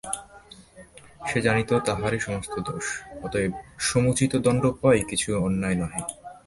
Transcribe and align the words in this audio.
সে 1.29 1.39
জানিত 1.41 1.69
তাহারই 1.87 2.19
সমস্ত 2.27 2.53
দোষ, 2.67 2.85
অতএব 3.25 3.51
সমুচিত 3.89 4.31
দণ্ড 4.45 4.63
পাওয়া 4.79 5.03
কিছু 5.09 5.29
অন্যায় 5.47 5.77
নহে। 5.81 6.01